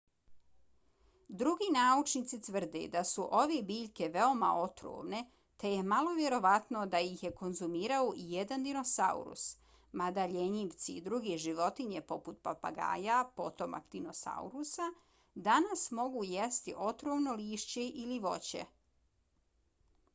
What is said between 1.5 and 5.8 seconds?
naučnici tvrde da su ove biljke veoma otrovne te